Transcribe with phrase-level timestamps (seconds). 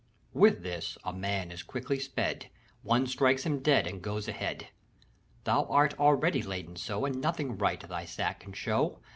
[0.33, 2.49] With this, a man is quickly sped;
[2.81, 4.69] One strikes him dead, and goes ahead.
[5.43, 8.97] Thou art already laden so, And nothing right thy sack can show.